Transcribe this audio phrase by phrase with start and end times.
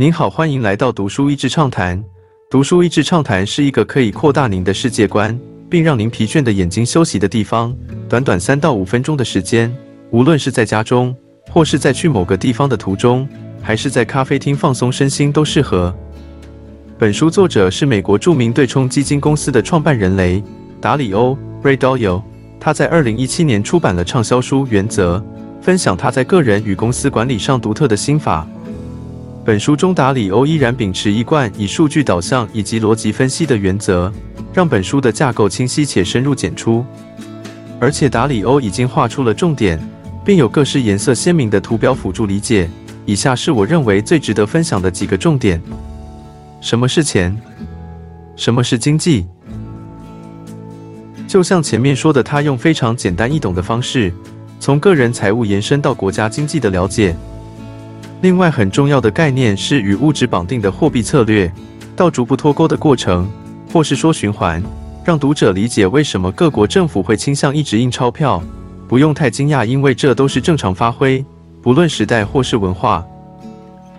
[0.00, 2.02] 您好，欢迎来到读书益智畅谈。
[2.50, 5.38] 读书益智畅谈是一个可以扩大您的世界观，
[5.68, 7.76] 并让您疲倦的眼睛休息的地方。
[8.08, 9.70] 短短三到五分钟的时间，
[10.10, 11.14] 无论是在家中，
[11.50, 13.28] 或是在去某个地方的途中，
[13.60, 15.94] 还是在咖啡厅放松身心，都适合。
[16.98, 20.42] 本书作者是美国著名对冲基金公司的创办人雷
[20.80, 22.22] 达里欧 （Ray Dalio）。
[22.58, 25.18] 他在二零一七年出版了畅销书《原则》，
[25.62, 28.48] 分享他在个人与公司管理上独特的心法。
[29.42, 34.12] 本书中，达里欧依然秉持一贯以数据导向以及逻辑分析的原则，
[34.52, 36.84] 让本书的架构清晰且深入简出。
[37.80, 39.80] 而且，达里欧已经画出了重点，
[40.22, 42.68] 并有各式颜色鲜明的图表辅助理解。
[43.06, 45.60] 以下是我认为最值得分享的几个重点：
[46.60, 47.34] 什么是钱？
[48.36, 49.26] 什么是经济？
[51.26, 54.12] 就像前面说的，他用非常简单易懂的方式，
[54.60, 57.16] 从个人财务延伸到国家经济的了解。
[58.22, 61.50] 另外，很重要的概念是与物质绑定的货币策略，
[61.96, 63.26] 到逐步脱钩的过程，
[63.72, 64.62] 或是说循环，
[65.02, 68.42] 让读者理解为什么各国政府会倾向一直印钞票。
[68.86, 71.24] 不用太惊讶，因为这都是正常发挥，
[71.62, 73.06] 不论时代或是文化。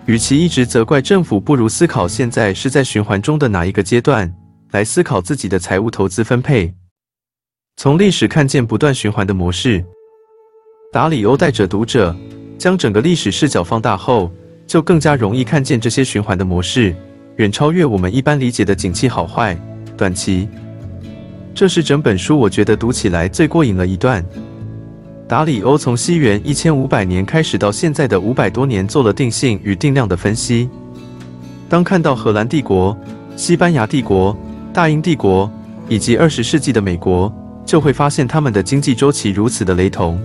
[0.06, 4.32] 与其一直责怪政府，不如思考现在是在循环中的哪一个阶段，
[4.70, 6.72] 来思考自己的财务投资分配。
[7.76, 9.84] 从历史看见不断循环的模式，
[10.92, 12.14] 达里欧带着读者。
[12.58, 14.30] 将整个历史视角放大后，
[14.66, 16.94] 就更加容易看见这些循环的模式，
[17.36, 19.58] 远超越我们一般理解的景气好坏、
[19.96, 20.48] 短期。
[21.54, 24.24] 这是整本书我觉得读起来最过瘾的一段。
[25.28, 30.68] 达里欧从西元一千五百年开始到现在的五百多年，做了定性与定量的分析。
[31.68, 32.96] 当看到荷兰帝国、
[33.34, 34.36] 西班牙帝国、
[34.72, 35.50] 大英帝国
[35.88, 37.32] 以及二十世纪的美国，
[37.64, 40.20] 就会发现他们的经济周期如此的雷同。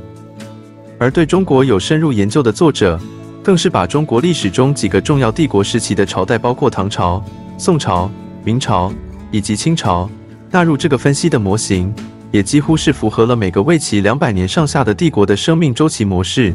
[1.00, 3.00] 而对中国有深入研究的作者，
[3.44, 7.24] 更是把中国历史中几个重要帝国时期的朝代，包括唐朝、
[7.58, 8.10] 宋朝、
[8.44, 8.92] 明朝
[9.32, 10.10] 以及清朝，
[10.50, 11.94] 纳入这个分析的模型，
[12.32, 16.54] 也几乎是符合了每个为期两百年上下的帝国的生命周期模式。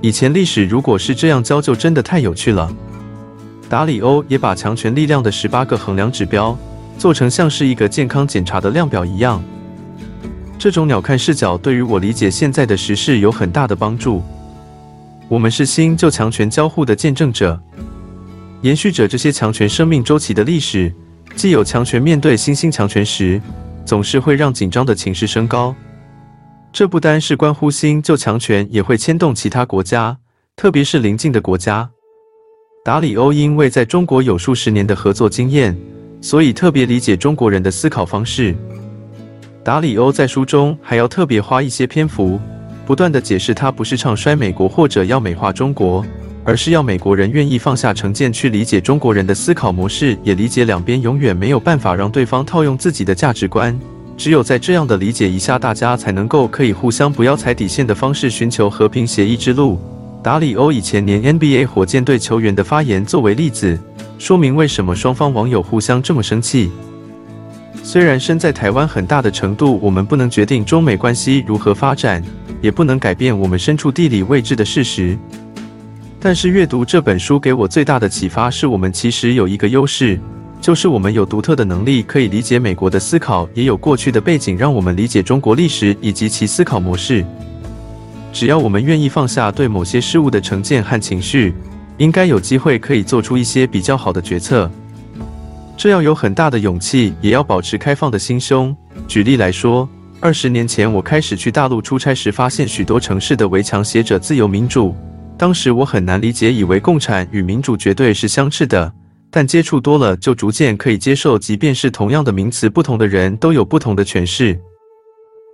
[0.00, 2.70] 以前历史如果是这样教，就真的太有趣了。
[3.68, 6.56] 达里欧也把强权力量的十八个衡量指标，
[6.98, 9.42] 做成像是一个健康检查的量表一样。
[10.58, 14.20] 这种鸟瞰视角对于我理解现在的时事有很大的帮助。
[15.28, 17.60] 我们是新旧强权交互的见证者，
[18.62, 20.92] 延续着这些强权生命周期的历史。
[21.36, 23.40] 既有强权面对新兴强权时，
[23.84, 25.72] 总是会让紧张的情势升高。
[26.72, 30.18] 这不单是关乎新旧强权，也会牵动其他国家，
[30.56, 31.88] 特别是邻近的国家。
[32.84, 35.76] 达里欧因为在中国有数十年的合作经验，
[36.20, 38.56] 所以特别理解中国人的思考方式。
[39.64, 42.40] 达里欧在书中还要特别花一些篇幅，
[42.86, 46.04] 不断的解释他不是唱衰美国或者要美化中国，
[46.44, 53.78] 而是要美国人愿意放下成见去理解中国人的思考模式，也理解两边永远没有办法让对方套用自己的价值观，
[54.16, 59.78] 只有在这样的理解一下，大家才能够可以互相不要踩底线的方式寻求和平协议之路。
[60.22, 63.78] 达里欧以前年 NBA 火箭队球员的发言作为例子，
[64.18, 66.70] 说明为什么双方网友互相这么生气。
[67.90, 72.22] 虽然身在台湾，很大的程度我们不能决定中美关系如何发展，
[72.60, 75.16] 也不能改变我们身处地理位置的事实，
[76.20, 80.20] 但是阅读这本书给我最大的启发是，我们其实有一个优势，
[80.60, 87.24] 就是我们有独特的能力，可以理解美国的思考，也有过去的背景，让我们理解中国历史以及其思考模式。
[88.34, 91.54] 只要我们愿意放下对某些事物的成见和情绪，
[91.96, 94.70] 应该有机会可以做出一些比较好的决策。
[95.78, 98.76] 这要有很大的勇气，也要保持开放的心胸。
[99.06, 104.92] 举例来说，二十年前我开始去大陆出差时，发现许多城市的围墙写着“自由民主”。
[105.38, 108.92] 当时我很难理解，以为共产与民主绝对是相斥的。
[109.30, 114.58] 但接触多了，就逐渐可以接受，即便是同样的名词，不同的人都有不同的诠释。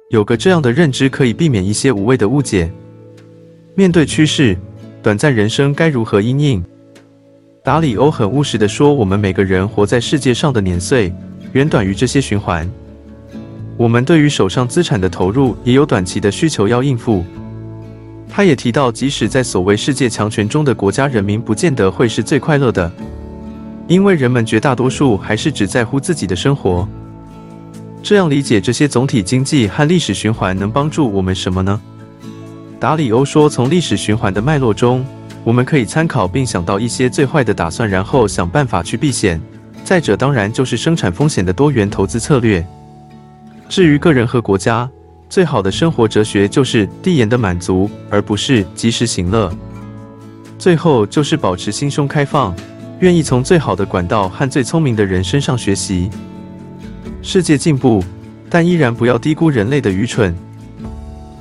[0.08, 2.72] 有个这样的认知，可以避免一些无谓的误解。
[3.74, 4.56] 面对趋势，
[5.02, 6.64] 短暂人生该如何应应？
[7.64, 11.10] 达里欧很务实地说：“我们每个人活在世界上的年岁
[11.54, 12.70] 远短于这些循环。
[13.78, 17.24] 我们对于手上资产的投入也有短期的需求要应付。”
[18.28, 22.92] 他也提到，即使在所谓世界强权中的国家，人民不见得会是最快乐的，
[23.88, 26.86] 因为人们绝大多数还是只在乎自己的生活。
[28.02, 31.80] 这样理解这些总体经济和历史循环能帮助我们什么呢？
[32.78, 35.02] 达里欧说：“从历史循环的脉络中。”
[35.44, 39.40] 我们可以参考并想到一些最坏的打算，然后想办法去避险。
[39.84, 42.66] 再者，当然就是生产风险的多元投资策略。
[43.68, 44.88] 至于个人和国家，
[45.28, 49.52] 最好的生活哲学就是递延的满足，而不是及时行乐。
[50.58, 52.54] 最后就是保持心胸开放，
[53.00, 56.08] 愿意从最好的管道和最聪明的人身上学习。
[57.20, 58.02] 世界进步，
[58.48, 60.34] 但依然不要低估人类的愚蠢。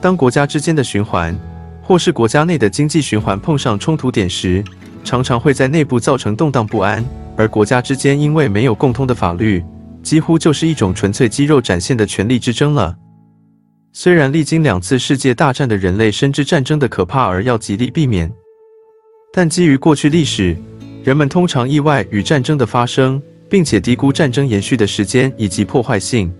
[0.01, 1.33] 当国家之间的循环，
[1.83, 4.63] 或是国家内的经济循环碰上冲突点时，
[5.03, 7.05] 常常会在内部造成动荡不安。
[7.35, 9.61] 而国家之间因为没有共通的法律，
[10.01, 12.95] 几乎就是一种纯粹肌肉展现的权力之争了。
[13.91, 18.31] 虽然历经两次世界大战的人类深知战争的可怕，而要极力避免。
[19.33, 20.55] 但基于过去历史，
[21.03, 26.33] 人们通常意外与战争的发生，并且低估战争延续的时间以及破坏性。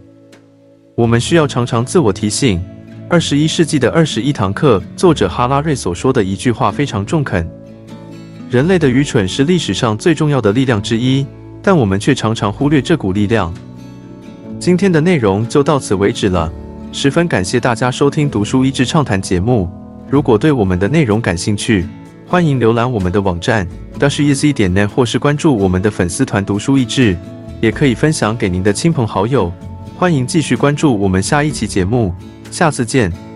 [0.95, 2.63] 我们需要常常自我提醒。
[3.13, 7.47] 二十一世纪的二十一堂课，作者哈拉瑞所说的一句话非常中肯：
[8.49, 11.23] 人类的愚蠢是历史上最重要的力量之一，
[11.61, 13.53] 但我们却常常忽略这股力量。
[14.59, 16.51] 今天的内容就到此为止了，
[16.91, 19.69] 十分感谢大家收听读书益智畅谈节目。
[20.09, 21.85] 如果对我们的内容感兴趣，
[22.25, 23.67] 欢迎浏览我们的网站
[23.99, 27.15] dasheasy 点 net，或是关注我们的粉丝团“读书益智”，
[27.61, 29.53] 也可以分享给您的亲朋好友。
[29.99, 32.11] 欢迎继续关注我们下一期节目，
[32.53, 33.32] 下次见。